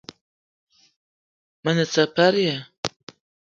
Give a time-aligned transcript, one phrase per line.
[1.63, 2.57] Me ne saparia!